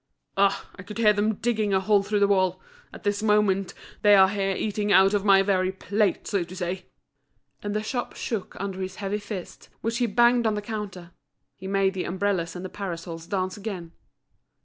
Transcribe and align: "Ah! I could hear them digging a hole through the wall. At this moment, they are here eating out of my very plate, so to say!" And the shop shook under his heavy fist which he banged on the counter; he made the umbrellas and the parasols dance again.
"Ah! 0.35 0.67
I 0.77 0.81
could 0.81 0.97
hear 0.97 1.13
them 1.13 1.35
digging 1.35 1.75
a 1.75 1.79
hole 1.79 2.01
through 2.01 2.21
the 2.21 2.27
wall. 2.27 2.59
At 2.91 3.03
this 3.03 3.21
moment, 3.21 3.75
they 4.01 4.15
are 4.15 4.29
here 4.29 4.55
eating 4.55 4.91
out 4.91 5.13
of 5.13 5.23
my 5.23 5.43
very 5.43 5.71
plate, 5.71 6.25
so 6.25 6.43
to 6.43 6.55
say!" 6.55 6.87
And 7.61 7.75
the 7.75 7.83
shop 7.83 8.15
shook 8.15 8.55
under 8.59 8.81
his 8.81 8.95
heavy 8.95 9.19
fist 9.19 9.69
which 9.81 9.99
he 9.99 10.07
banged 10.07 10.47
on 10.47 10.55
the 10.55 10.61
counter; 10.63 11.11
he 11.55 11.67
made 11.67 11.93
the 11.93 12.05
umbrellas 12.05 12.55
and 12.55 12.65
the 12.65 12.69
parasols 12.69 13.27
dance 13.27 13.57
again. 13.57 13.91